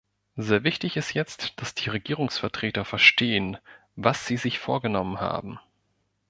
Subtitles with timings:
[0.35, 3.59] Sehr wichtig ist jetzt, dass die Regierungsvertreter verstehen,
[3.95, 5.59] was sie sich vorgenommen haben.